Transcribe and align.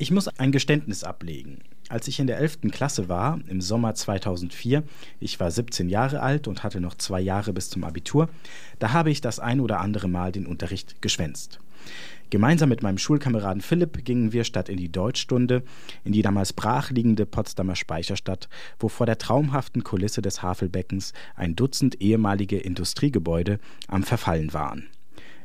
Ich 0.00 0.10
muss 0.10 0.28
ein 0.28 0.50
Geständnis 0.50 1.04
ablegen. 1.04 1.58
Als 1.90 2.08
ich 2.08 2.20
in 2.20 2.26
der 2.26 2.38
11. 2.38 2.70
Klasse 2.72 3.10
war, 3.10 3.38
im 3.48 3.60
Sommer 3.60 3.94
2004, 3.94 4.82
ich 5.20 5.38
war 5.40 5.50
17 5.50 5.90
Jahre 5.90 6.22
alt 6.22 6.48
und 6.48 6.64
hatte 6.64 6.80
noch 6.80 6.94
zwei 6.94 7.20
Jahre 7.20 7.52
bis 7.52 7.68
zum 7.68 7.84
Abitur, 7.84 8.30
da 8.78 8.94
habe 8.94 9.10
ich 9.10 9.20
das 9.20 9.40
ein 9.40 9.60
oder 9.60 9.78
andere 9.80 10.08
Mal 10.08 10.32
den 10.32 10.46
Unterricht 10.46 11.02
geschwänzt. 11.02 11.60
Gemeinsam 12.30 12.70
mit 12.70 12.82
meinem 12.82 12.96
Schulkameraden 12.96 13.60
Philipp 13.60 14.02
gingen 14.02 14.32
wir 14.32 14.44
statt 14.44 14.70
in 14.70 14.78
die 14.78 14.90
Deutschstunde 14.90 15.64
in 16.02 16.12
die 16.12 16.22
damals 16.22 16.54
brachliegende 16.54 17.26
Potsdamer 17.26 17.76
Speicherstadt, 17.76 18.48
wo 18.78 18.88
vor 18.88 19.04
der 19.04 19.18
traumhaften 19.18 19.84
Kulisse 19.84 20.22
des 20.22 20.40
Havelbeckens 20.40 21.12
ein 21.36 21.56
Dutzend 21.56 22.00
ehemalige 22.00 22.56
Industriegebäude 22.56 23.58
am 23.86 24.02
Verfallen 24.02 24.54
waren. 24.54 24.86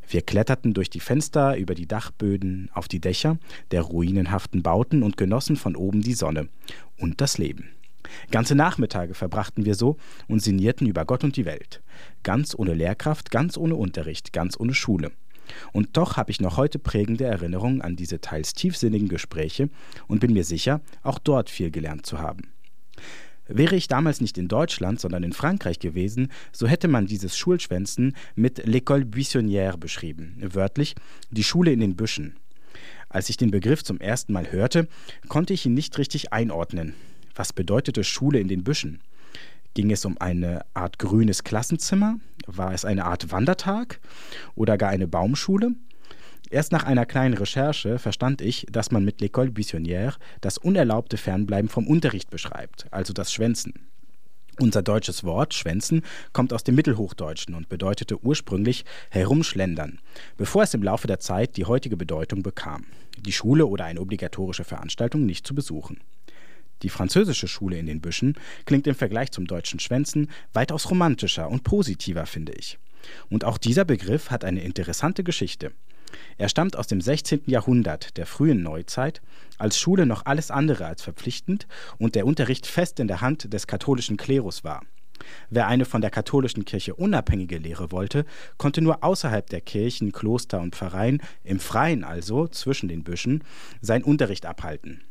Wir 0.07 0.21
kletterten 0.21 0.73
durch 0.73 0.89
die 0.89 0.99
Fenster, 0.99 1.57
über 1.57 1.75
die 1.75 1.87
Dachböden, 1.87 2.69
auf 2.73 2.87
die 2.87 2.99
Dächer 2.99 3.37
der 3.71 3.81
ruinenhaften 3.81 4.63
Bauten 4.63 5.03
und 5.03 5.17
genossen 5.17 5.55
von 5.55 5.75
oben 5.75 6.01
die 6.01 6.13
Sonne 6.13 6.49
und 6.97 7.21
das 7.21 7.37
Leben. 7.37 7.69
Ganze 8.31 8.55
Nachmittage 8.55 9.13
verbrachten 9.13 9.65
wir 9.65 9.75
so 9.75 9.97
und 10.27 10.41
sinnierten 10.41 10.87
über 10.87 11.05
Gott 11.05 11.23
und 11.23 11.37
die 11.37 11.45
Welt. 11.45 11.81
Ganz 12.23 12.55
ohne 12.55 12.73
Lehrkraft, 12.73 13.31
ganz 13.31 13.57
ohne 13.57 13.75
Unterricht, 13.75 14.33
ganz 14.33 14.59
ohne 14.59 14.73
Schule. 14.73 15.11
Und 15.71 15.97
doch 15.97 16.17
habe 16.17 16.31
ich 16.31 16.41
noch 16.41 16.57
heute 16.57 16.79
prägende 16.79 17.25
Erinnerungen 17.25 17.81
an 17.81 17.95
diese 17.95 18.19
teils 18.19 18.53
tiefsinnigen 18.53 19.09
Gespräche 19.09 19.69
und 20.07 20.19
bin 20.19 20.33
mir 20.33 20.43
sicher, 20.43 20.81
auch 21.03 21.19
dort 21.19 21.49
viel 21.49 21.71
gelernt 21.71 22.05
zu 22.05 22.19
haben. 22.19 22.54
Wäre 23.47 23.75
ich 23.75 23.87
damals 23.87 24.21
nicht 24.21 24.37
in 24.37 24.47
Deutschland, 24.47 24.99
sondern 24.99 25.23
in 25.23 25.33
Frankreich 25.33 25.79
gewesen, 25.79 26.31
so 26.51 26.67
hätte 26.67 26.87
man 26.87 27.05
dieses 27.05 27.37
Schulschwänzen 27.37 28.15
mit 28.35 28.65
L'école 28.65 29.05
buissonnière 29.05 29.77
beschrieben, 29.77 30.35
wörtlich 30.39 30.95
die 31.29 31.43
Schule 31.43 31.71
in 31.71 31.79
den 31.79 31.95
Büschen. 31.95 32.35
Als 33.09 33.29
ich 33.29 33.37
den 33.37 33.51
Begriff 33.51 33.83
zum 33.83 33.99
ersten 33.99 34.33
Mal 34.33 34.51
hörte, 34.51 34.87
konnte 35.27 35.53
ich 35.53 35.65
ihn 35.65 35.73
nicht 35.73 35.97
richtig 35.97 36.33
einordnen. 36.33 36.95
Was 37.35 37.53
bedeutete 37.53 38.03
Schule 38.03 38.39
in 38.39 38.47
den 38.47 38.63
Büschen? 38.63 39.01
Ging 39.73 39.91
es 39.91 40.05
um 40.05 40.17
eine 40.19 40.65
Art 40.73 40.99
grünes 40.99 41.43
Klassenzimmer? 41.43 42.17
War 42.47 42.73
es 42.73 42.85
eine 42.85 43.05
Art 43.05 43.31
Wandertag? 43.31 43.99
Oder 44.55 44.77
gar 44.77 44.89
eine 44.89 45.07
Baumschule? 45.07 45.71
Erst 46.49 46.71
nach 46.71 46.83
einer 46.83 47.05
kleinen 47.05 47.33
Recherche 47.33 47.97
verstand 47.97 48.41
ich, 48.41 48.67
dass 48.71 48.91
man 48.91 49.03
mit 49.03 49.19
L'école 49.19 49.51
buissonnière 49.51 50.15
das 50.41 50.57
unerlaubte 50.57 51.17
Fernbleiben 51.17 51.69
vom 51.69 51.87
Unterricht 51.87 52.29
beschreibt, 52.29 52.85
also 52.91 53.13
das 53.13 53.33
Schwänzen. 53.33 53.73
Unser 54.59 54.83
deutsches 54.83 55.25
Wort 55.25 55.53
Schwänzen 55.53 56.01
kommt 56.31 56.53
aus 56.53 56.63
dem 56.63 56.75
Mittelhochdeutschen 56.75 57.55
und 57.55 57.67
bedeutete 57.67 58.23
ursprünglich 58.23 58.85
herumschlendern, 59.09 59.99
bevor 60.37 60.63
es 60.63 60.73
im 60.73 60.83
Laufe 60.83 61.07
der 61.07 61.19
Zeit 61.19 61.57
die 61.57 61.65
heutige 61.65 61.97
Bedeutung 61.97 62.41
bekam, 62.41 62.85
die 63.19 63.33
Schule 63.33 63.65
oder 63.65 63.83
eine 63.83 63.99
obligatorische 63.99 64.63
Veranstaltung 64.63 65.25
nicht 65.25 65.45
zu 65.45 65.55
besuchen. 65.55 65.99
Die 66.81 66.89
französische 66.89 67.47
Schule 67.47 67.77
in 67.77 67.85
den 67.85 68.01
Büschen 68.01 68.35
klingt 68.65 68.87
im 68.87 68.95
Vergleich 68.95 69.31
zum 69.31 69.47
deutschen 69.47 69.79
Schwänzen 69.79 70.29
weitaus 70.53 70.89
romantischer 70.89 71.49
und 71.49 71.63
positiver, 71.63 72.25
finde 72.25 72.53
ich. 72.53 72.77
Und 73.29 73.45
auch 73.45 73.57
dieser 73.57 73.85
Begriff 73.85 74.31
hat 74.31 74.43
eine 74.43 74.61
interessante 74.61 75.23
Geschichte. 75.23 75.71
Er 76.37 76.49
stammt 76.49 76.75
aus 76.75 76.87
dem 76.87 77.01
16. 77.01 77.43
Jahrhundert, 77.45 78.17
der 78.17 78.25
frühen 78.25 78.63
Neuzeit, 78.63 79.21
als 79.57 79.79
Schule 79.79 80.05
noch 80.05 80.25
alles 80.25 80.51
andere 80.51 80.85
als 80.85 81.01
verpflichtend 81.01 81.67
und 81.97 82.15
der 82.15 82.25
Unterricht 82.25 82.67
fest 82.67 82.99
in 82.99 83.07
der 83.07 83.21
Hand 83.21 83.53
des 83.53 83.67
katholischen 83.67 84.17
Klerus 84.17 84.63
war. 84.63 84.81
Wer 85.49 85.67
eine 85.67 85.85
von 85.85 86.01
der 86.01 86.11
katholischen 86.11 86.65
Kirche 86.65 86.95
unabhängige 86.95 87.57
Lehre 87.57 87.91
wollte, 87.91 88.25
konnte 88.57 88.81
nur 88.81 89.03
außerhalb 89.03 89.49
der 89.49 89.61
Kirchen, 89.61 90.11
Kloster 90.11 90.59
und 90.59 90.75
Pfarreien, 90.75 91.21
im 91.43 91.59
Freien 91.59 92.03
also, 92.03 92.47
zwischen 92.47 92.89
den 92.89 93.03
Büschen, 93.03 93.43
seinen 93.81 94.03
Unterricht 94.03 94.45
abhalten. 94.45 95.01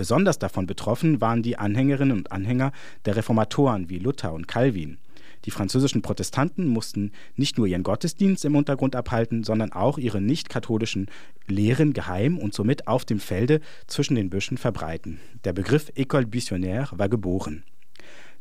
Besonders 0.00 0.38
davon 0.38 0.66
betroffen 0.66 1.20
waren 1.20 1.42
die 1.42 1.58
Anhängerinnen 1.58 2.16
und 2.16 2.32
Anhänger 2.32 2.72
der 3.04 3.16
Reformatoren 3.16 3.90
wie 3.90 3.98
Luther 3.98 4.32
und 4.32 4.48
Calvin. 4.48 4.96
Die 5.44 5.50
französischen 5.50 6.00
Protestanten 6.00 6.66
mussten 6.66 7.12
nicht 7.36 7.58
nur 7.58 7.66
ihren 7.66 7.82
Gottesdienst 7.82 8.46
im 8.46 8.56
Untergrund 8.56 8.96
abhalten, 8.96 9.44
sondern 9.44 9.72
auch 9.72 9.98
ihre 9.98 10.22
nicht-katholischen 10.22 11.10
Lehren 11.48 11.92
geheim 11.92 12.38
und 12.38 12.54
somit 12.54 12.88
auf 12.88 13.04
dem 13.04 13.20
Felde 13.20 13.60
zwischen 13.88 14.14
den 14.14 14.30
Büschen 14.30 14.56
verbreiten. 14.56 15.20
Der 15.44 15.52
Begriff 15.52 15.90
École 15.94 16.24
Buissonnière 16.24 16.98
war 16.98 17.10
geboren. 17.10 17.62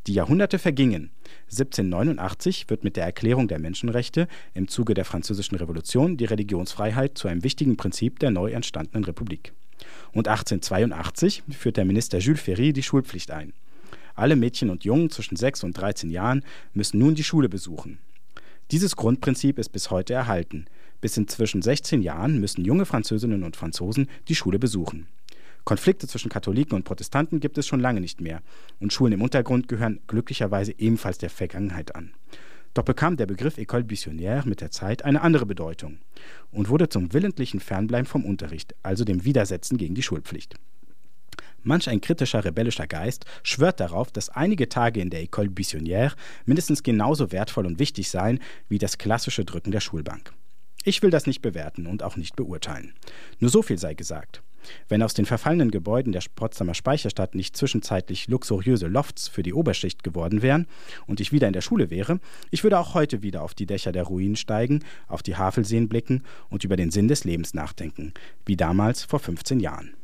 Die 0.07 0.13
Jahrhunderte 0.13 0.59
vergingen. 0.59 1.11
1789 1.49 2.69
wird 2.69 2.85
mit 2.85 2.95
der 2.95 3.03
Erklärung 3.03 3.49
der 3.49 3.59
Menschenrechte 3.59 4.29
im 4.53 4.69
Zuge 4.69 4.93
der 4.93 5.03
Französischen 5.03 5.57
Revolution 5.57 6.15
die 6.15 6.23
Religionsfreiheit 6.23 7.17
zu 7.17 7.27
einem 7.27 7.43
wichtigen 7.43 7.75
Prinzip 7.75 8.19
der 8.19 8.31
neu 8.31 8.51
entstandenen 8.51 9.03
Republik. 9.03 9.51
Und 10.11 10.27
1882 10.27 11.43
führt 11.51 11.77
der 11.77 11.85
Minister 11.85 12.19
Jules 12.19 12.41
Ferry 12.41 12.73
die 12.73 12.83
Schulpflicht 12.83 13.31
ein. 13.31 13.53
Alle 14.15 14.35
Mädchen 14.35 14.69
und 14.69 14.83
Jungen 14.83 15.09
zwischen 15.09 15.35
6 15.35 15.63
und 15.63 15.77
13 15.77 16.09
Jahren 16.09 16.43
müssen 16.73 16.99
nun 16.99 17.15
die 17.15 17.23
Schule 17.23 17.47
besuchen. 17.47 17.99
Dieses 18.71 18.95
Grundprinzip 18.95 19.57
ist 19.57 19.69
bis 19.69 19.89
heute 19.89 20.13
erhalten. 20.13 20.65
Bis 21.01 21.15
inzwischen 21.17 21.61
16 21.61 22.01
Jahren 22.01 22.39
müssen 22.39 22.65
junge 22.65 22.85
Französinnen 22.85 23.43
und 23.43 23.55
Franzosen 23.55 24.09
die 24.27 24.35
Schule 24.35 24.59
besuchen. 24.59 25.07
Konflikte 25.63 26.07
zwischen 26.07 26.29
Katholiken 26.29 26.75
und 26.75 26.83
Protestanten 26.83 27.39
gibt 27.39 27.57
es 27.57 27.67
schon 27.67 27.79
lange 27.79 28.01
nicht 28.01 28.21
mehr 28.21 28.41
und 28.79 28.91
Schulen 28.91 29.13
im 29.13 29.21
Untergrund 29.21 29.67
gehören 29.67 29.99
glücklicherweise 30.07 30.73
ebenfalls 30.77 31.17
der 31.17 31.29
Vergangenheit 31.29 31.95
an. 31.95 32.11
Doch 32.73 32.83
bekam 32.83 33.17
der 33.17 33.25
Begriff 33.25 33.57
École 33.57 33.83
Buissonnière 33.83 34.47
mit 34.47 34.61
der 34.61 34.71
Zeit 34.71 35.03
eine 35.03 35.21
andere 35.21 35.45
Bedeutung 35.45 35.99
und 36.51 36.69
wurde 36.69 36.89
zum 36.89 37.13
willentlichen 37.13 37.59
Fernbleiben 37.59 38.05
vom 38.05 38.25
Unterricht, 38.25 38.75
also 38.83 39.03
dem 39.03 39.25
Widersetzen 39.25 39.77
gegen 39.77 39.95
die 39.95 40.03
Schulpflicht. 40.03 40.55
Manch 41.63 41.89
ein 41.89 41.99
kritischer, 41.99 42.45
rebellischer 42.45 42.87
Geist 42.87 43.25
schwört 43.43 43.79
darauf, 43.79 44.11
dass 44.11 44.29
einige 44.29 44.69
Tage 44.69 45.01
in 45.01 45.09
der 45.09 45.23
École 45.23 45.49
Buissonnière 45.49 46.13
mindestens 46.45 46.83
genauso 46.83 47.31
wertvoll 47.31 47.65
und 47.65 47.79
wichtig 47.79 48.09
seien 48.09 48.39
wie 48.69 48.77
das 48.77 48.97
klassische 48.97 49.45
Drücken 49.45 49.71
der 49.71 49.81
Schulbank. 49.81 50.31
Ich 50.83 51.01
will 51.01 51.09
das 51.09 51.27
nicht 51.27 51.41
bewerten 51.41 51.87
und 51.87 52.03
auch 52.03 52.15
nicht 52.15 52.35
beurteilen. 52.35 52.93
Nur 53.39 53.51
so 53.51 53.61
viel 53.61 53.77
sei 53.77 53.93
gesagt. 53.93 54.41
Wenn 54.87 55.03
aus 55.03 55.13
den 55.13 55.25
verfallenen 55.25 55.71
Gebäuden 55.71 56.11
der 56.11 56.23
Potsdamer 56.35 56.73
Speicherstadt 56.73 57.35
nicht 57.35 57.55
zwischenzeitlich 57.55 58.27
luxuriöse 58.27 58.87
Lofts 58.87 59.27
für 59.27 59.43
die 59.43 59.53
Oberschicht 59.53 60.03
geworden 60.03 60.41
wären 60.41 60.67
und 61.07 61.19
ich 61.19 61.31
wieder 61.31 61.47
in 61.47 61.53
der 61.53 61.61
Schule 61.61 61.89
wäre, 61.89 62.19
ich 62.51 62.63
würde 62.63 62.79
auch 62.79 62.93
heute 62.93 63.21
wieder 63.21 63.43
auf 63.43 63.53
die 63.53 63.65
Dächer 63.65 63.91
der 63.91 64.03
Ruinen 64.03 64.35
steigen, 64.35 64.83
auf 65.07 65.23
die 65.23 65.35
Havelseen 65.35 65.89
blicken 65.89 66.23
und 66.49 66.63
über 66.63 66.75
den 66.75 66.91
Sinn 66.91 67.07
des 67.07 67.23
Lebens 67.23 67.53
nachdenken, 67.53 68.13
wie 68.45 68.57
damals 68.57 69.03
vor 69.03 69.19
15 69.19 69.59
Jahren. 69.59 69.98